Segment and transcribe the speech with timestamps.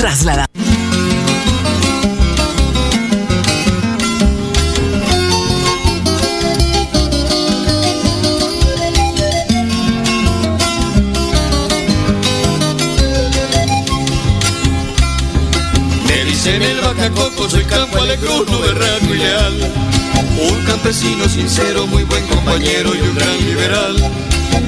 [0.00, 0.48] trasladamos.
[16.06, 19.72] Me dicen el bacacoco, soy campo alegruno, berraco y leal.
[20.50, 23.96] Un campesino sincero, muy buen compañero y un gran liberal.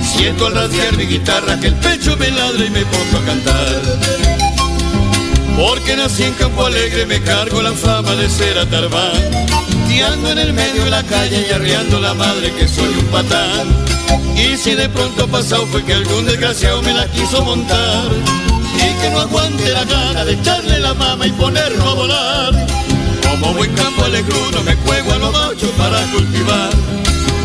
[0.03, 4.42] Siento al rasguear mi guitarra que el pecho me ladra y me pongo a cantar.
[5.57, 9.13] Porque nací en Campo Alegre, me cargo la fama de ser atarbán.
[9.89, 13.69] Tiando en el medio de la calle y arriando la madre que soy un patán.
[14.37, 18.11] Y si de pronto pasado fue que algún desgraciado me la quiso montar.
[18.77, 22.67] Y que no aguante la gana de echarle la mama y ponerlo a volar.
[23.29, 26.71] Como buen campo alegruno me juego a lo macho para cultivar.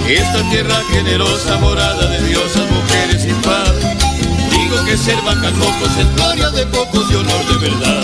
[0.07, 3.96] Esta tierra generosa, morada de diosas, mujeres sin par.
[4.69, 8.03] Digo que ser bacalocos es gloria de pocos y honor de verdad.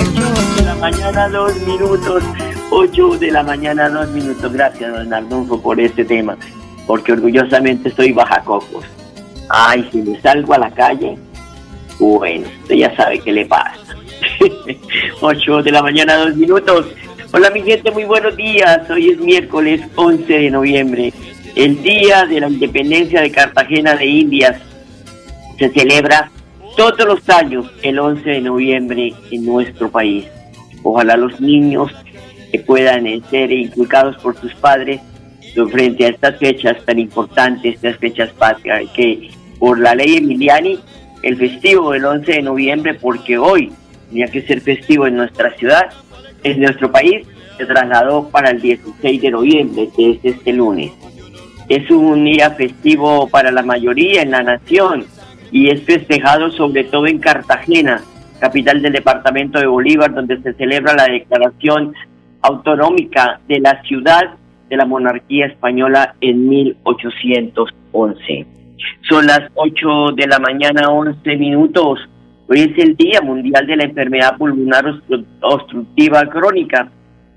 [0.00, 2.22] 8 de la mañana, dos minutos.
[2.70, 4.50] 8 de la mañana, dos minutos.
[4.50, 6.38] Gracias, don Arnulfo, por este tema.
[6.86, 8.86] Porque orgullosamente soy bajacocos.
[9.50, 11.18] Ay, si me salgo a la calle,
[11.98, 13.76] bueno, usted ya sabe qué le pasa.
[15.20, 16.86] 8 de la mañana, dos minutos.
[17.32, 18.88] Hola, mi gente, muy buenos días.
[18.88, 21.12] Hoy es miércoles 11 de noviembre,
[21.54, 24.60] el día de la independencia de Cartagena de Indias.
[25.58, 26.30] Se celebra
[26.76, 30.26] todos los años el 11 de noviembre en nuestro país.
[30.82, 31.92] Ojalá los niños
[32.50, 35.00] que puedan ser inculcados por sus padres
[35.70, 40.78] frente a estas fechas tan importantes, estas fechas patrias, que por la ley Emiliani,
[41.22, 43.72] el festivo del 11 de noviembre, porque hoy
[44.08, 45.90] tenía que ser festivo en nuestra ciudad,
[46.44, 47.26] en nuestro país,
[47.58, 50.92] se trasladó para el 16 de noviembre, que es este lunes.
[51.70, 55.04] Es un día festivo para la mayoría en la nación
[55.52, 58.00] y es festejado sobre todo en Cartagena,
[58.40, 61.94] capital del departamento de Bolívar, donde se celebra la declaración
[62.42, 64.34] autonómica de la ciudad
[64.68, 68.46] de la monarquía española en 1811.
[69.08, 72.00] Son las 8 de la mañana, 11 minutos.
[72.48, 76.90] Hoy es el Día Mundial de la Enfermedad Pulmonar Obstru- Obstructiva Crónica,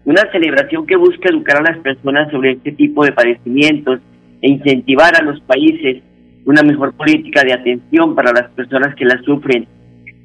[0.06, 4.00] una celebración que busca educar a las personas sobre este tipo de padecimientos
[4.44, 6.04] e incentivar a los países
[6.46, 9.66] una mejor política de atención para las personas que la sufren.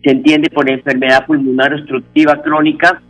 [0.04, 3.00] Se entiende por enfermedad pulmonar obstructiva crónica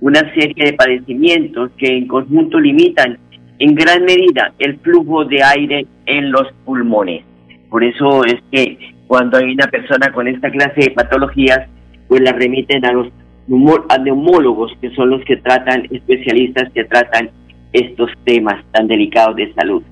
[0.00, 3.18] una serie de padecimientos que en conjunto limitan
[3.58, 7.22] en gran medida el flujo de aire en los pulmones.
[7.68, 11.60] Por eso es que cuando hay una persona con esta clase de patologías,
[12.08, 13.08] pues la remiten a los
[13.46, 17.30] neumólogos, que son los que tratan, especialistas que tratan
[17.72, 19.82] estos temas tan delicados de salud.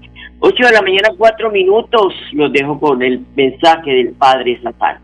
[0.45, 4.99] 8 de la mañana, 4 minutos, los dejo con el mensaje del Padre Satán.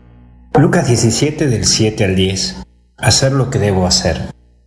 [0.59, 2.63] Lucas 17 del 7 al 10.
[2.97, 4.17] Hacer lo que debo hacer.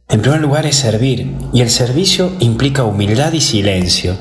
[0.08, 4.16] En primer lugar es servir, y el servicio implica humildad y silencio.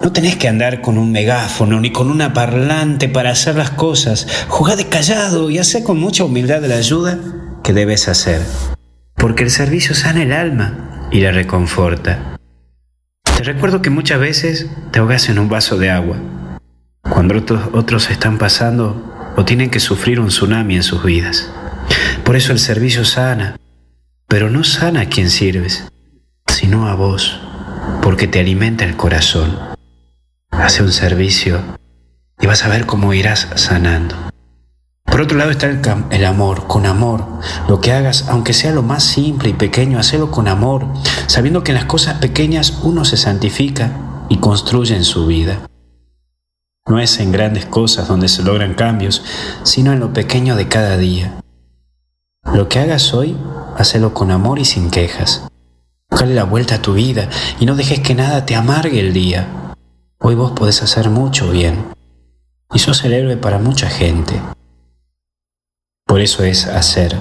[0.00, 4.46] No tenés que andar con un megáfono ni con una parlante para hacer las cosas.
[4.48, 7.20] Jugá de callado y hacé con mucha humildad la ayuda
[7.62, 8.42] que debes hacer.
[9.14, 12.31] Porque el servicio sana el alma y la reconforta.
[13.42, 16.16] Te recuerdo que muchas veces te ahogas en un vaso de agua,
[17.00, 21.50] cuando otros, otros están pasando o tienen que sufrir un tsunami en sus vidas.
[22.22, 23.56] Por eso el servicio sana,
[24.28, 25.88] pero no sana a quien sirves,
[26.46, 27.40] sino a vos,
[28.00, 29.58] porque te alimenta el corazón.
[30.52, 31.60] Hace un servicio
[32.40, 34.31] y vas a ver cómo irás sanando.
[35.04, 35.66] Por otro lado está
[36.10, 37.24] el, amor, con amor.
[37.68, 40.86] Lo que hagas, aunque sea lo más simple y pequeño, hacelo con amor,
[41.26, 43.92] sabiendo que en las cosas pequeñas uno se santifica
[44.28, 45.60] y construye en su vida.
[46.86, 49.22] No es en grandes cosas donde se logran cambios,
[49.62, 51.40] sino en lo pequeño de cada día.
[52.52, 53.36] Lo que hagas hoy,
[53.76, 55.46] hacelo con amor y sin quejas.
[56.10, 57.28] Dale la vuelta a tu vida
[57.60, 59.74] y no dejes que nada te amargue el día.
[60.18, 61.86] Hoy vos podés hacer mucho bien.
[62.74, 64.40] Y sos el héroe para mucha gente.
[66.06, 67.16] Por eso es hacer.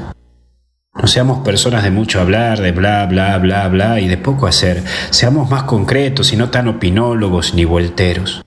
[0.94, 4.84] No seamos personas de mucho hablar, de bla, bla, bla, bla y de poco hacer.
[5.10, 8.44] Seamos más concretos y no tan opinólogos ni volteros.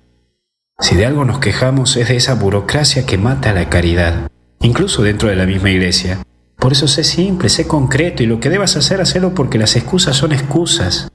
[0.79, 4.29] Si de algo nos quejamos es de esa burocracia que mata la caridad,
[4.61, 6.19] incluso dentro de la misma iglesia.
[6.57, 10.17] Por eso sé simple, sé concreto y lo que debas hacer, hacelo porque las excusas
[10.17, 11.09] son excusas.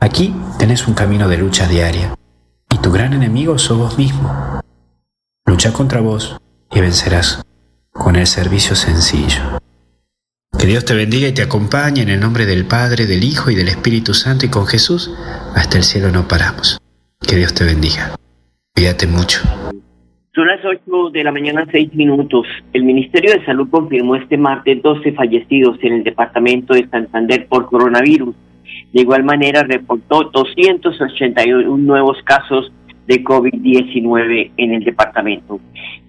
[0.00, 2.14] Aquí tenés un camino de lucha diaria
[2.72, 4.60] y tu gran enemigo sos vos mismo.
[5.46, 6.36] Lucha contra vos
[6.72, 7.40] y vencerás
[7.98, 9.58] con el servicio sencillo.
[10.58, 13.54] Que Dios te bendiga y te acompañe en el nombre del Padre, del Hijo y
[13.54, 15.14] del Espíritu Santo y con Jesús
[15.54, 16.78] hasta el cielo no paramos.
[17.20, 18.16] Que Dios te bendiga.
[18.74, 19.40] Cuídate mucho.
[20.34, 22.46] Son las 8 de la mañana, 6 minutos.
[22.72, 27.66] El Ministerio de Salud confirmó este martes 12 fallecidos en el departamento de Santander por
[27.66, 28.34] coronavirus.
[28.92, 32.70] De igual manera, reportó 281 nuevos casos
[33.06, 35.60] de COVID-19 en el departamento.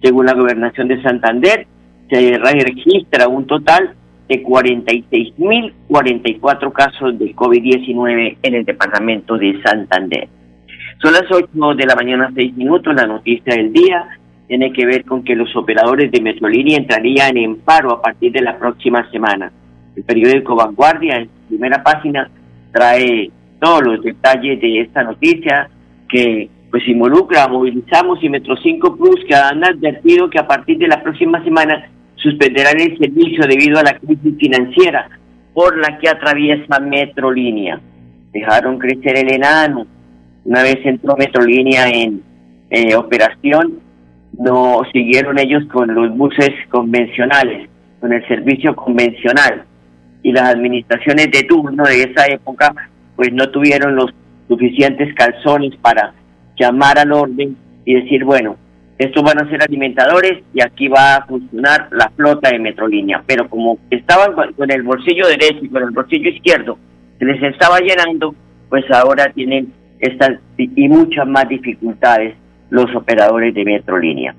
[0.02, 1.66] Según la gobernación de Santander,
[2.08, 3.94] se registra un total
[4.28, 10.28] de 46.044 casos de COVID-19 en el departamento de Santander.
[11.00, 12.92] Son las 8 de la mañana, 6 minutos.
[12.94, 14.18] La noticia del día
[14.48, 18.42] tiene que ver con que los operadores de Metrolínea entrarían en paro a partir de
[18.42, 19.52] la próxima semana.
[19.94, 22.28] El periódico Vanguardia, en primera página,
[22.72, 25.70] trae todos los detalles de esta noticia
[26.08, 30.88] que pues involucra Movilizamos y Metro 5 Plus que han advertido que a partir de
[30.88, 31.88] la próxima semana
[32.22, 35.08] suspenderán el servicio debido a la crisis financiera
[35.54, 37.80] por la que atraviesa Metrolínea.
[38.32, 39.86] Dejaron crecer el enano.
[40.44, 42.22] Una vez entró Metrolínea en
[42.70, 43.80] eh, operación,
[44.38, 47.68] no siguieron ellos con los buses convencionales,
[48.00, 49.64] con el servicio convencional.
[50.22, 52.74] Y las administraciones de turno de esa época,
[53.16, 54.12] pues no tuvieron los
[54.48, 56.14] suficientes calzones para
[56.56, 58.56] llamar al orden y decir, bueno,
[58.98, 63.22] estos van a ser alimentadores y aquí va a funcionar la flota de Metrolínea.
[63.26, 66.78] Pero como estaban con el bolsillo derecho y con el bolsillo izquierdo,
[67.18, 68.34] se les estaba llenando,
[68.68, 72.34] pues ahora tienen estas y muchas más dificultades
[72.70, 74.34] los operadores de Metrolínea.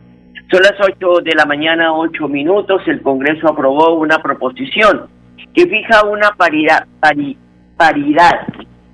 [0.52, 2.82] Son las 8 de la mañana, 8 minutos.
[2.88, 5.08] El Congreso aprobó una proposición
[5.54, 6.88] que fija una paridad,
[7.78, 8.48] paridad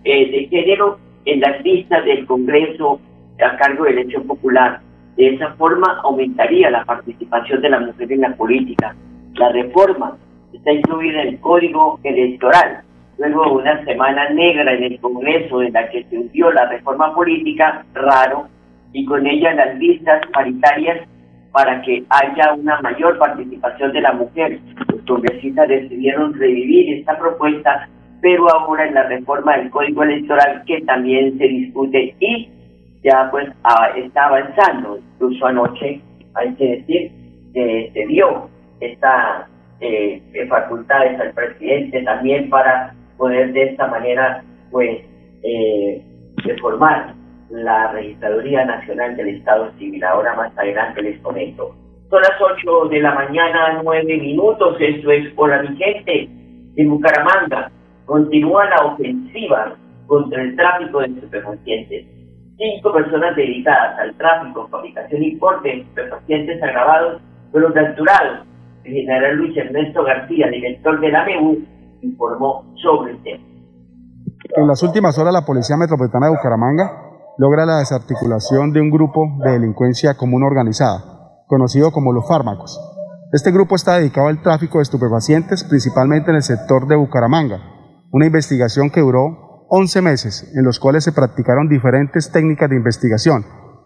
[0.03, 2.99] eh, de género en las listas del Congreso
[3.43, 4.81] a cargo de elección popular.
[5.17, 8.95] De esa forma aumentaría la participación de la mujer en la política.
[9.35, 10.17] La reforma
[10.53, 12.81] está incluida en el Código Electoral.
[13.17, 17.15] Luego de una semana negra en el Congreso en la que se hundió la reforma
[17.15, 18.47] política, raro,
[18.91, 21.07] y con ella las listas paritarias
[21.51, 24.59] para que haya una mayor participación de la mujer.
[24.89, 27.87] Los congresistas decidieron revivir esta propuesta,
[28.21, 32.49] pero ahora en la reforma del Código Electoral que también se discute y
[33.05, 33.47] ya pues
[33.95, 34.97] está avanzando.
[35.13, 36.01] Incluso anoche,
[36.33, 37.11] hay que decir,
[37.53, 38.49] que se dio
[38.81, 39.47] esta
[39.79, 44.99] eh, facultades al presidente también para poder de esta manera pues
[45.43, 46.03] eh,
[46.37, 47.13] reformar
[47.49, 50.03] la Registraduría Nacional del Estado Civil.
[50.03, 51.75] Ahora más adelante les comento.
[52.09, 54.77] Son las 8 de la mañana, 9 minutos.
[54.79, 56.27] Esto es Hola mi gente.
[56.75, 57.71] En Bucaramanga
[58.05, 59.75] continúa la ofensiva
[60.07, 62.14] contra el tráfico de estupefacientes
[62.57, 68.47] cinco personas dedicadas al tráfico, fabricación y porte de pacientes agravados fueron capturados.
[68.83, 71.57] El general Luis Ernesto García, director de la MEU,
[72.01, 73.43] informó sobre el tema.
[74.55, 77.05] En las últimas horas, la Policía Metropolitana de Bucaramanga
[77.37, 82.79] logra la desarticulación de un grupo de delincuencia común organizada, conocido como los fármacos.
[83.33, 87.59] Este grupo está dedicado al tráfico de estupefacientes, principalmente en el sector de Bucaramanga,
[88.11, 93.45] una investigación que duró 11 meses en los cuales se practicaron diferentes técnicas de investigación,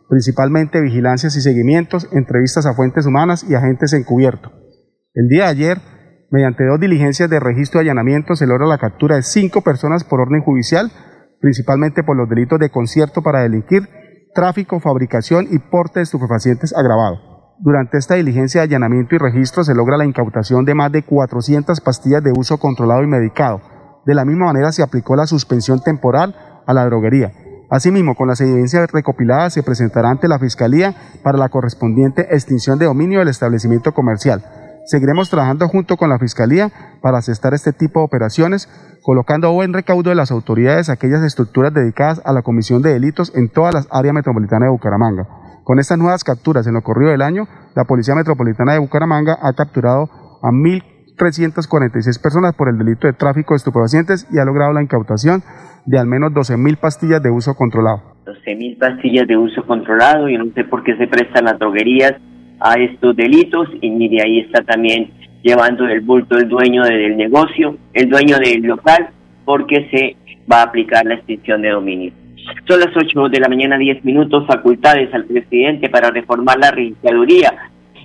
[0.10, 4.52] principalmente vigilancias y seguimientos, entrevistas a fuentes humanas y agentes encubiertos.
[5.14, 5.78] El día de ayer,
[6.32, 10.20] mediante dos diligencias de registro y allanamiento, se logra la captura de cinco personas por
[10.20, 10.92] orden judicial,
[11.40, 13.88] principalmente por los delitos de concierto para delinquir,
[14.34, 17.56] tráfico, fabricación y porte de estupefacientes agravado.
[17.60, 21.82] Durante esta diligencia de allanamiento y registro se logra la incautación de más de 400
[21.82, 23.62] pastillas de uso controlado y medicado,
[24.06, 27.32] de la misma manera se aplicó la suspensión temporal a la droguería.
[27.70, 32.86] Asimismo, con las evidencias recopiladas se presentará ante la Fiscalía para la correspondiente extinción de
[32.86, 34.44] dominio del establecimiento comercial.
[34.86, 38.68] Seguiremos trabajando junto con la Fiscalía para asestar este tipo de operaciones,
[39.04, 43.50] colocando buen recaudo de las autoridades aquellas estructuras dedicadas a la comisión de delitos en
[43.50, 45.28] todas las áreas metropolitanas de Bucaramanga.
[45.64, 49.54] Con estas nuevas capturas en lo corrido del año, la Policía Metropolitana de Bucaramanga ha
[49.54, 50.10] capturado
[50.42, 50.52] a
[51.20, 55.44] 346 personas por el delito de tráfico de estupefacientes y ha logrado la incautación
[55.86, 58.16] de al menos 12.000 pastillas de uso controlado.
[58.26, 62.14] 12.000 pastillas de uso controlado, y no sé por qué se prestan las droguerías
[62.60, 65.12] a estos delitos y de ahí está también
[65.44, 69.10] llevando el bulto el dueño del negocio, el dueño del local,
[69.46, 70.16] porque se
[70.52, 72.12] va a aplicar la extinción de dominio.
[72.68, 77.54] Son las 8 de la mañana, 10 minutos, facultades al presidente para reformar la registraduría.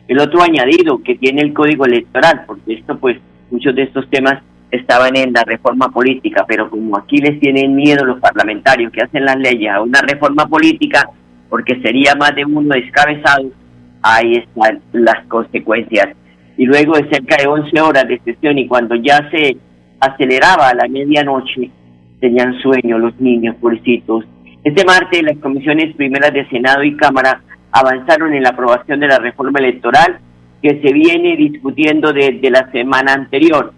[0.08, 3.18] El otro añadido que tiene el código electoral, porque esto pues
[3.50, 8.04] muchos de estos temas estaban en la reforma política, pero como aquí les tienen miedo
[8.04, 11.08] los parlamentarios que hacen las leyes a una reforma política,
[11.48, 13.50] porque sería más de uno descabezado,
[14.02, 16.08] ahí están las consecuencias.
[16.56, 19.56] Y luego de cerca de 11 horas de sesión y cuando ya se
[20.00, 21.70] aceleraba a la medianoche,
[22.20, 24.24] tenían sueño los niños, pobrecitos.
[24.62, 27.42] Este martes las comisiones primeras de Senado y Cámara
[27.74, 30.18] avanzaron en la aprobación de la reforma electoral
[30.62, 33.72] que se viene discutiendo desde la semana anterior.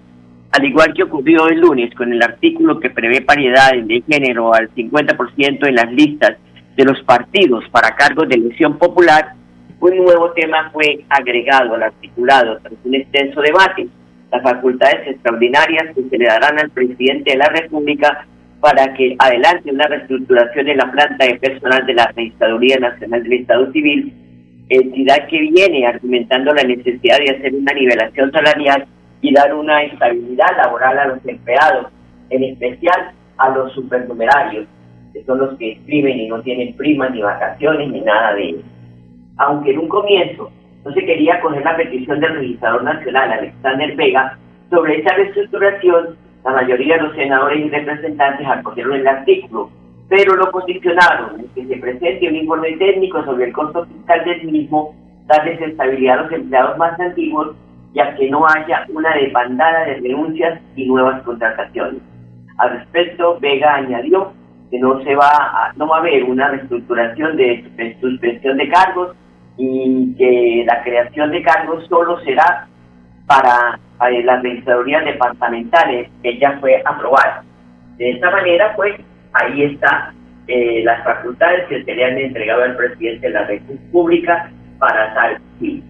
[0.53, 4.69] Al igual que ocurrió el lunes con el artículo que prevé paridad de género al
[4.75, 6.37] 50% en las listas
[6.77, 9.33] de los partidos para cargos de elección popular,
[9.81, 13.89] un nuevo tema fue agregado al articulado tras un extenso debate,
[14.31, 18.27] las facultades extraordinarias que se le darán al presidente de la República
[18.61, 23.33] para que adelante una reestructuración de la planta de personal de la Registraduría Nacional del
[23.35, 24.13] Estado Civil,
[24.69, 28.87] entidad que viene argumentando la necesidad de hacer una nivelación salarial
[29.21, 31.87] y dar una estabilidad laboral a los empleados,
[32.31, 34.67] en especial a los supernumerarios,
[35.13, 38.63] que son los que escriben y no tienen primas ni vacaciones ni nada de eso.
[39.39, 40.51] Aunque en un comienzo
[40.85, 44.39] no se quería coger la petición del registrador nacional, Alexander Vega,
[44.71, 49.69] sobre esa reestructuración, la mayoría de los senadores y representantes acogieron el artículo,
[50.09, 54.45] pero lo posicionaron en que se presente un informe técnico sobre el costo fiscal del
[54.45, 54.95] mismo,
[55.27, 57.57] darles estabilidad a los empleados más antiguos,
[57.95, 62.01] ya que no haya una demandada de renuncias y nuevas contrataciones.
[62.59, 64.33] Al respecto, Vega añadió
[64.71, 69.17] que no se va a, no va a haber una reestructuración de suspensión de cargos
[69.57, 72.69] y que la creación de cargos solo será
[73.27, 77.45] para las registradurías departamentales que ya fue aprobada.
[77.99, 78.95] De esta manera, pues,
[79.33, 80.13] ahí está
[80.49, 85.39] eh, las facultades que se le han entregado al presidente de la República para tal
[85.59, 85.83] fin.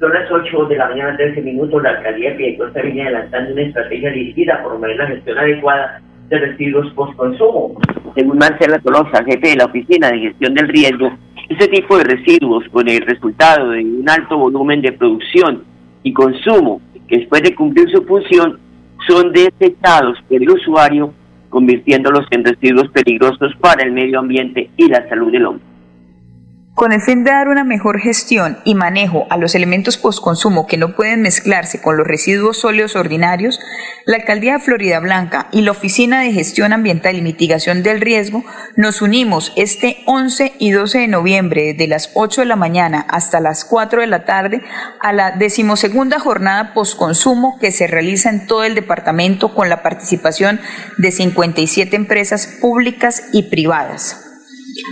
[0.00, 3.62] Son las 8 de la mañana, 13 minutos, la alcaldía de Piedecuesta viene adelantando una
[3.62, 6.00] estrategia dirigida por promover gestión adecuada
[6.30, 7.74] de residuos post-consumo.
[8.14, 11.12] Según Marcela Tolosa, jefe de la Oficina de Gestión del Riesgo,
[11.50, 15.64] este tipo de residuos con el resultado de un alto volumen de producción
[16.02, 18.58] y consumo que después de cumplir su función
[19.08, 21.12] son desechados por el usuario,
[21.48, 25.69] convirtiéndolos en residuos peligrosos para el medio ambiente y la salud del hombre.
[26.80, 30.78] Con el fin de dar una mejor gestión y manejo a los elementos postconsumo que
[30.78, 33.60] no pueden mezclarse con los residuos sólidos ordinarios,
[34.06, 38.46] la Alcaldía de Florida Blanca y la Oficina de Gestión Ambiental y Mitigación del Riesgo
[38.76, 43.40] nos unimos este 11 y 12 de noviembre de las 8 de la mañana hasta
[43.40, 44.62] las 4 de la tarde
[45.02, 50.58] a la decimosegunda jornada postconsumo que se realiza en todo el departamento con la participación
[50.96, 54.29] de 57 empresas públicas y privadas.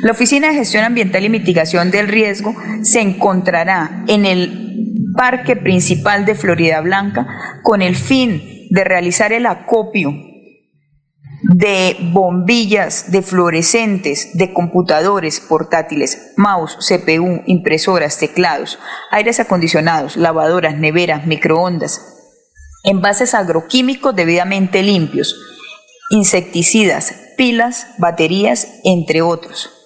[0.03, 6.25] La Oficina de Gestión Ambiental y Mitigación del Riesgo se encontrará en el Parque Principal
[6.25, 7.27] de Florida Blanca
[7.63, 10.13] con el fin de realizar el acopio
[11.43, 18.79] de bombillas, de fluorescentes, de computadores portátiles, mouse, CPU, impresoras, teclados,
[19.11, 22.01] aires acondicionados, lavadoras, neveras, microondas,
[22.85, 25.37] envases agroquímicos debidamente limpios,
[26.11, 29.78] insecticidas, pilas, baterías, entre otros.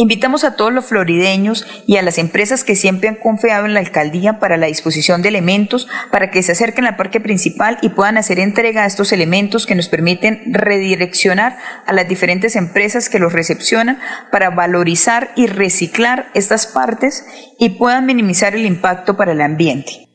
[0.00, 3.80] Invitamos a todos los florideños y a las empresas que siempre han confiado en la
[3.80, 8.16] alcaldía para la disposición de elementos para que se acerquen al parque principal y puedan
[8.16, 13.32] hacer entrega a estos elementos que nos permiten redireccionar a las diferentes empresas que los
[13.32, 13.98] recepcionan
[14.30, 17.26] para valorizar y reciclar estas partes
[17.58, 20.07] y puedan minimizar el impacto para el ambiente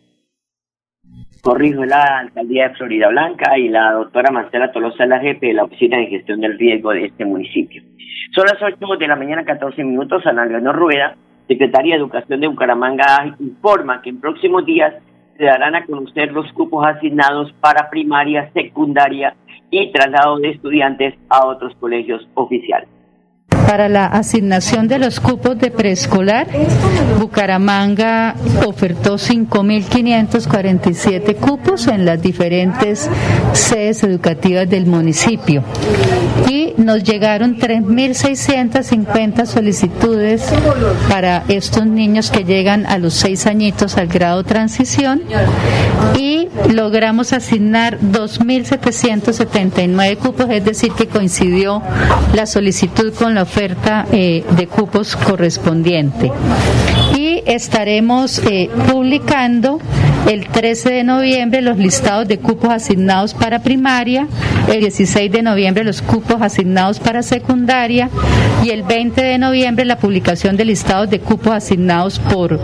[1.43, 5.65] corrijo la alcaldía de Florida Blanca y la doctora Marcela Tolosa, la jefe de la
[5.65, 7.83] Oficina de Gestión del Riesgo de este municipio.
[8.33, 10.25] Son las 8 de la mañana, 14 minutos.
[10.25, 11.17] Ana Leonor Rueda,
[11.49, 14.93] secretaria de Educación de Bucaramanga, informa que en próximos días
[15.37, 19.35] se darán a conocer los cupos asignados para primaria, secundaria
[19.69, 22.87] y traslado de estudiantes a otros colegios oficiales.
[23.67, 26.47] Para la asignación de los cupos de preescolar,
[27.19, 33.09] Bucaramanga ofertó 5.547 cupos en las diferentes
[33.53, 35.63] sedes educativas del municipio.
[36.49, 40.43] Y nos llegaron 3.650 solicitudes
[41.09, 45.21] para estos niños que llegan a los seis añitos al grado transición.
[46.17, 51.81] Y logramos asignar 2.779 cupos, es decir, que coincidió
[52.33, 56.31] la solicitud con la oferta eh, de cupos correspondiente.
[57.15, 59.79] Y estaremos eh, publicando
[60.27, 64.27] el 13 de noviembre los listados de cupos asignados para primaria,
[64.71, 68.09] el 16 de noviembre los cupos asignados para secundaria
[68.63, 72.59] y el 20 de noviembre la publicación de listados de cupos asignados por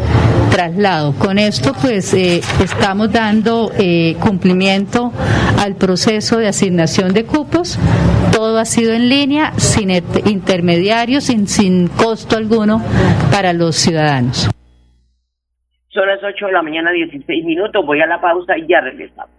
[0.49, 1.13] traslado.
[1.13, 3.71] Con esto pues eh, estamos dando
[4.19, 5.13] cumplimiento
[5.59, 7.77] al proceso de asignación de cupos.
[8.31, 12.81] Todo ha sido en línea, sin intermediarios, sin, sin costo alguno
[13.31, 14.49] para los ciudadanos.
[15.89, 17.85] Son las 8 de la mañana, 16 minutos.
[17.85, 19.38] Voy a la pausa y ya regresamos.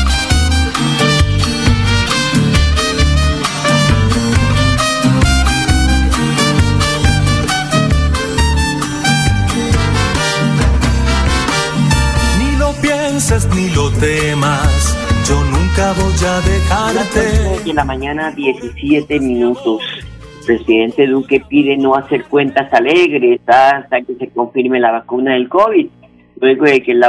[16.41, 17.69] Dejarte.
[17.69, 19.81] En la mañana 17 minutos.
[20.45, 25.87] presidente Duque pide no hacer cuentas alegres hasta que se confirme la vacuna del COVID,
[26.39, 26.99] luego de que el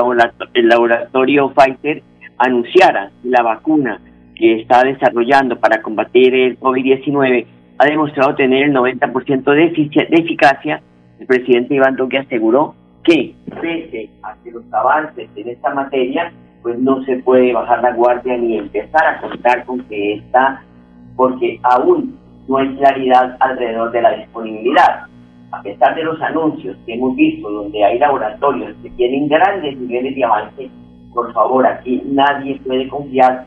[0.69, 2.03] laboratorio, Pfizer
[2.39, 4.01] anunciara la vacuna
[4.35, 7.47] que está desarrollando para combatir el COVID-19
[7.79, 10.83] ha demostrado tener el 90% de, de eficacia.
[11.19, 17.03] El presidente Iván Duque aseguró que pese a los avances en esta materia, pues no
[17.05, 20.63] se puede bajar la guardia ni empezar a contar con que está,
[21.17, 25.07] porque aún no hay claridad alrededor de la disponibilidad.
[25.51, 30.15] A pesar de los anuncios que hemos visto donde hay laboratorios que tienen grandes niveles
[30.15, 30.71] de avance,
[31.13, 33.45] por favor, aquí nadie puede confiar,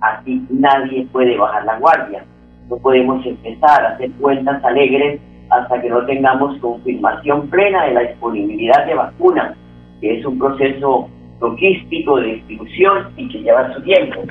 [0.00, 2.24] aquí nadie puede bajar la guardia.
[2.68, 5.20] No podemos empezar a hacer cuentas alegres
[5.54, 9.56] hasta que no tengamos confirmación plena de la disponibilidad de vacunas,
[10.00, 11.08] que es un proceso
[11.40, 14.22] logístico de distribución y que lleva su tiempo.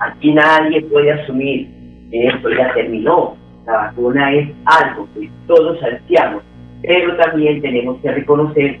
[0.00, 1.68] Aquí nadie puede asumir
[2.10, 3.36] que esto ya terminó.
[3.66, 6.42] La vacuna es algo que todos ansiamos,
[6.82, 8.78] pero también tenemos que reconocer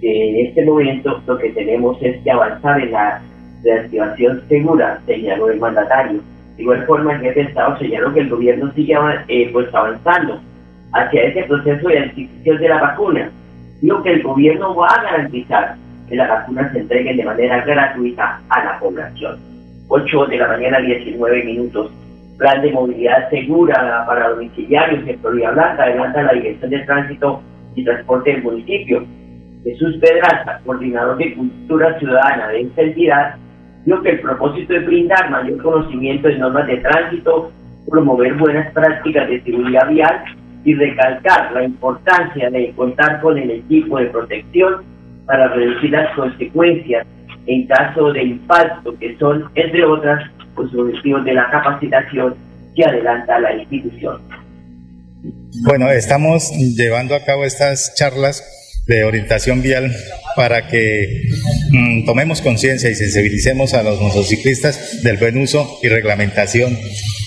[0.00, 3.20] que en este momento lo que tenemos es que avanzar en la
[3.64, 6.20] reactivación segura, señaló el mandatario.
[6.56, 8.94] De igual forma, el jefe de Estado señaló que el gobierno sigue
[9.28, 10.40] eh, pues avanzando
[10.92, 13.30] hacia ese proceso de adquisición de la vacuna.
[13.80, 15.76] Digo que el gobierno va a garantizar
[16.08, 19.38] que las vacunas se entreguen de manera gratuita a la población.
[19.88, 21.92] 8 de la mañana, 19 minutos.
[22.38, 27.42] Plan de movilidad segura para domiciliarios en Florida Blanca adelanta la Dirección de Tránsito
[27.74, 29.04] y Transporte del municipio.
[29.64, 33.34] Jesús Pedraza, coordinador de Cultura Ciudadana de esta entidad,
[33.84, 37.50] dijo que el propósito es brindar mayor conocimiento de normas de tránsito,
[37.88, 40.22] promover buenas prácticas de seguridad vial
[40.68, 44.84] y recalcar la importancia de contar con el equipo de protección
[45.24, 47.06] para reducir las consecuencias
[47.46, 52.34] en caso de impacto, que son, entre otras, los objetivos de la capacitación
[52.76, 54.20] que adelanta la institución.
[55.64, 58.44] Bueno, estamos llevando a cabo estas charlas
[58.86, 59.90] de orientación vial
[60.36, 61.22] para que
[61.72, 66.76] mm, tomemos conciencia y sensibilicemos a los motociclistas del buen uso y reglamentación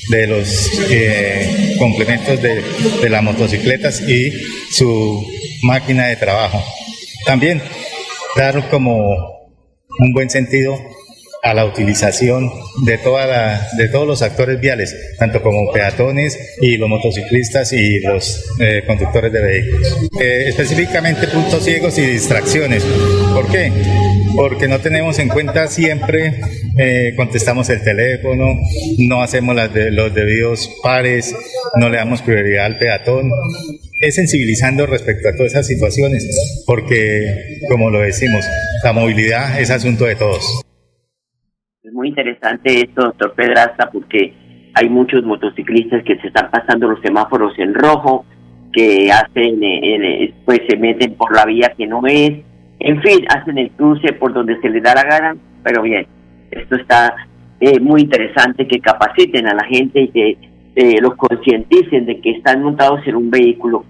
[0.09, 2.61] de los eh, complementos de,
[3.01, 4.31] de las motocicletas y
[4.71, 5.25] su
[5.63, 6.63] máquina de trabajo.
[7.25, 7.61] También
[8.35, 9.49] dar como
[9.99, 10.79] un buen sentido
[11.43, 12.51] a la utilización
[12.85, 18.45] de, toda de todos los actores viales, tanto como peatones y los motociclistas y los
[18.59, 19.97] eh, conductores de vehículos.
[20.19, 22.83] Eh, específicamente puntos ciegos y distracciones.
[23.33, 23.71] ¿Por qué?
[24.35, 26.41] Porque no tenemos en cuenta siempre,
[26.77, 28.45] eh, contestamos el teléfono,
[28.99, 31.35] no hacemos las de, los debidos pares,
[31.75, 33.31] no le damos prioridad al peatón
[33.99, 36.27] es sensibilizando respecto a todas esas situaciones,
[36.65, 38.43] porque, como lo decimos,
[38.83, 40.63] la movilidad es asunto de todos
[41.91, 44.33] muy interesante esto, doctor Pedraza, porque
[44.73, 48.25] hay muchos motociclistas que se están pasando los semáforos en rojo
[48.71, 52.31] que hacen, eh, eh, pues se meten por la vía que no es,
[52.79, 56.07] en fin, hacen el cruce por donde se les da la gana, pero bien,
[56.51, 57.13] esto está
[57.59, 60.37] eh, muy interesante que capaciten a la gente y que
[61.01, 63.83] los concienticen de que están montados en un vehículo.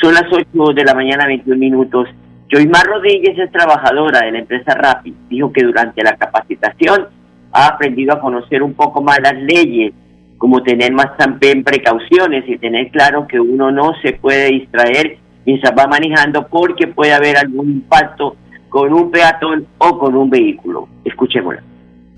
[0.00, 2.08] Son las 8 de la mañana, 21 minutos.
[2.50, 5.12] Joymar Rodríguez es trabajadora de la empresa Rapid.
[5.28, 7.08] Dijo que durante la capacitación
[7.54, 9.92] ha aprendido a conocer un poco más las leyes,
[10.36, 15.72] como tener más también precauciones y tener claro que uno no se puede distraer mientras
[15.78, 18.36] va manejando porque puede haber algún impacto
[18.68, 20.88] con un peatón o con un vehículo.
[21.04, 21.62] Escuchémosla.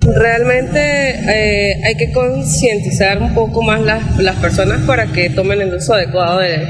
[0.01, 5.73] Realmente eh, hay que concientizar un poco más las, las personas para que tomen el
[5.73, 6.65] uso adecuado de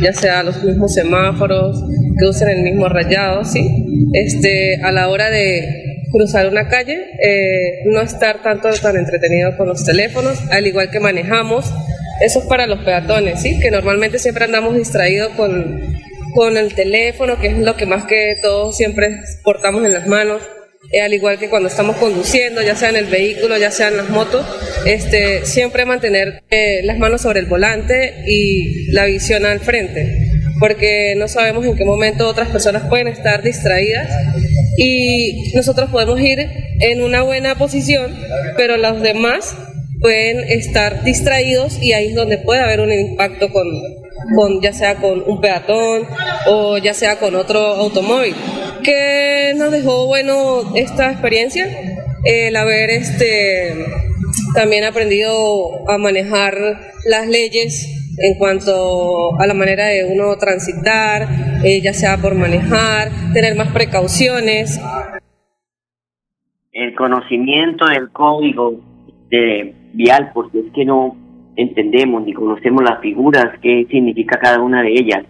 [0.00, 1.82] ya sea los mismos semáforos,
[2.18, 4.10] que usen el mismo rayado, ¿sí?
[4.12, 9.68] Este, a la hora de cruzar una calle, eh, no estar tanto tan entretenido con
[9.68, 11.72] los teléfonos, al igual que manejamos.
[12.20, 13.58] Eso es para los peatones, ¿sí?
[13.58, 15.80] Que normalmente siempre andamos distraídos con,
[16.34, 20.42] con el teléfono, que es lo que más que todos siempre portamos en las manos.
[20.92, 23.96] Eh, al igual que cuando estamos conduciendo, ya sea en el vehículo, ya sea en
[23.96, 24.44] las motos,
[24.84, 31.14] este, siempre mantener eh, las manos sobre el volante y la visión al frente, porque
[31.16, 34.08] no sabemos en qué momento otras personas pueden estar distraídas
[34.76, 36.38] y nosotros podemos ir
[36.80, 38.16] en una buena posición,
[38.56, 39.56] pero los demás
[40.00, 43.66] pueden estar distraídos y ahí es donde puede haber un impacto con,
[44.34, 46.06] con ya sea con un peatón
[46.46, 48.34] o ya sea con otro automóvil.
[48.82, 51.68] ¿Qué nos dejó bueno esta experiencia?
[52.24, 53.74] El haber este
[54.54, 61.26] también aprendido a manejar las leyes en cuanto a la manera de uno transitar,
[61.64, 64.80] eh, ya sea por manejar, tener más precauciones.
[66.72, 68.80] El conocimiento del código
[69.30, 71.16] de vial, porque es que no
[71.56, 75.24] entendemos ni conocemos las figuras, qué significa cada una de ellas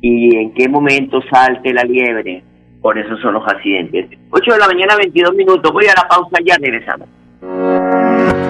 [0.00, 2.42] y en qué momento salte la liebre.
[2.80, 4.08] Por eso son los accidentes.
[4.30, 5.70] 8 de la mañana, 22 minutos.
[5.70, 7.08] Voy a la pausa, ya regresamos.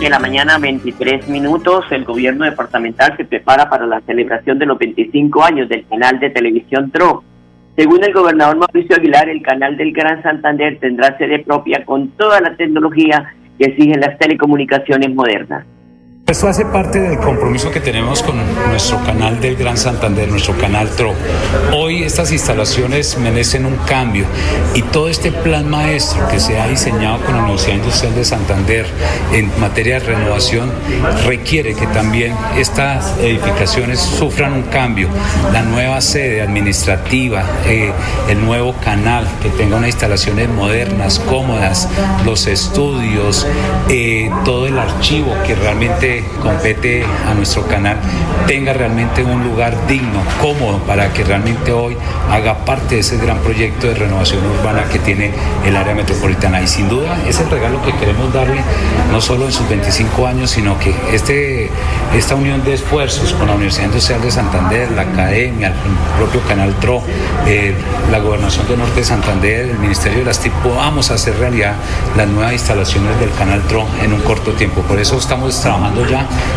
[0.00, 1.84] De la mañana, 23 minutos.
[1.90, 6.30] El gobierno departamental se prepara para la celebración de los 25 años del canal de
[6.30, 7.22] televisión TRO.
[7.76, 12.40] Según el gobernador Mauricio Aguilar, el canal del Gran Santander tendrá sede propia con toda
[12.40, 15.64] la tecnología que exigen las telecomunicaciones modernas.
[16.26, 18.36] Esto hace parte del compromiso que tenemos con
[18.70, 21.12] nuestro canal del Gran Santander, nuestro canal TRO.
[21.76, 24.24] Hoy estas instalaciones merecen un cambio
[24.74, 28.86] y todo este plan maestro que se ha diseñado con la Universidad Industrial de Santander
[29.34, 30.72] en materia de renovación
[31.26, 35.10] requiere que también estas edificaciones sufran un cambio.
[35.52, 37.92] La nueva sede administrativa, eh,
[38.30, 41.86] el nuevo canal que tenga unas instalaciones modernas, cómodas,
[42.24, 43.46] los estudios,
[43.90, 47.96] eh, todo el archivo que realmente compete a nuestro canal
[48.46, 51.96] tenga realmente un lugar digno, cómodo, para que realmente hoy
[52.30, 55.32] haga parte de ese gran proyecto de renovación urbana que tiene
[55.64, 56.60] el área metropolitana.
[56.62, 58.60] Y sin duda es el regalo que queremos darle,
[59.10, 61.70] no solo en sus 25 años, sino que este,
[62.14, 65.74] esta unión de esfuerzos con la Universidad Industrial de Santander, la Academia, el
[66.18, 67.02] propio Canal TRO,
[67.46, 67.74] eh,
[68.10, 71.74] la Gobernación de Norte de Santander, el Ministerio de las TIC, podamos hacer realidad
[72.16, 74.82] las nuevas instalaciones del Canal TRO en un corto tiempo.
[74.82, 76.03] Por eso estamos trabajando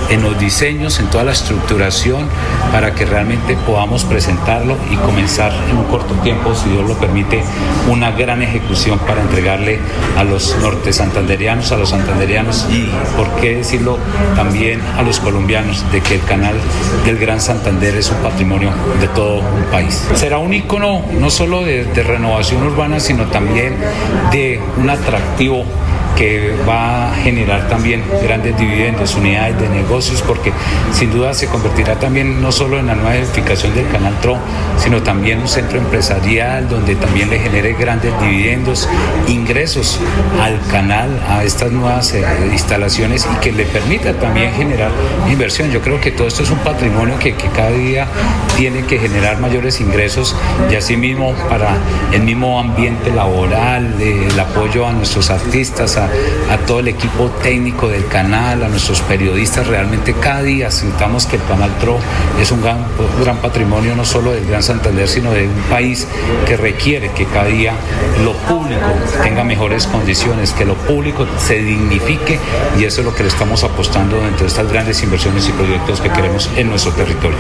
[0.10, 2.27] en los diseños, en toda la estructuración,
[2.71, 7.43] para que realmente podamos presentarlo y comenzar en un corto tiempo, si Dios lo permite,
[7.89, 9.79] una gran ejecución para entregarle
[10.17, 13.97] a los norte santanderianos, a los santanderianos y, por qué decirlo,
[14.36, 16.55] también a los colombianos, de que el canal
[17.05, 20.07] del Gran Santander es un patrimonio de todo un país.
[20.15, 23.75] Será un icono no solo de, de renovación urbana, sino también
[24.31, 25.65] de un atractivo
[26.17, 30.51] que va a generar también grandes dividendos, unidades de negocios, porque
[30.91, 34.38] sin duda se convertirá también no solo en la nueva edificación del Canal TRO,
[34.77, 38.89] sino también un centro empresarial donde también le genere grandes dividendos,
[39.27, 39.99] ingresos
[40.41, 44.91] al canal, a estas nuevas eh, instalaciones y que le permita también generar
[45.30, 45.69] inversión.
[45.71, 48.08] Yo creo que todo esto es un patrimonio que, cada día
[48.58, 50.36] tiene que generar mayores ingresos
[50.69, 51.77] y asimismo para
[52.12, 56.07] el mismo ambiente laboral, el apoyo a nuestros artistas, a,
[56.50, 59.67] a todo el equipo técnico del canal, a nuestros periodistas.
[59.67, 61.98] Realmente cada día sintamos que el Canal TRO
[62.39, 66.08] es un gran, patrimonio no solo del Gran Santander, sino de un país
[66.46, 67.74] que requiere que cada día
[68.24, 68.93] lo público
[69.24, 72.39] tenga mejores condiciones, que lo público se dignifique
[72.80, 76.02] y eso es lo que le estamos apostando dentro de estas grandes inversiones y proyectos
[76.02, 77.38] que queremos en nuestro territorio.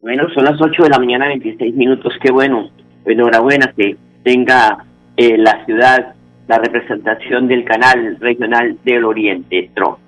[0.00, 2.12] Bueno, son las 8 de la mañana, 26 minutos.
[2.22, 2.70] Qué bueno.
[3.06, 4.84] Enhorabuena que tenga
[5.16, 6.14] eh, la ciudad
[6.46, 9.98] la representación del canal regional del Oriente TRO.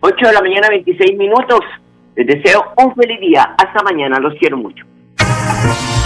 [0.00, 1.60] 8 de la mañana, 26 minutos.
[2.16, 3.54] Les deseo un feliz día.
[3.56, 4.18] Hasta mañana.
[4.18, 4.84] Los quiero mucho.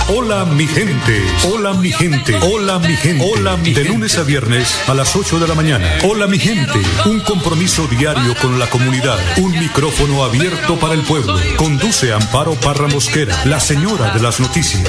[0.09, 1.20] Hola mi gente,
[1.53, 5.40] hola mi gente, hola mi gente, hola mi De lunes a viernes a las 8
[5.40, 5.85] de la mañana.
[6.09, 11.35] Hola mi gente, un compromiso diario con la comunidad, un micrófono abierto para el pueblo.
[11.57, 14.88] Conduce Amparo Parra Mosquera, la señora de las noticias.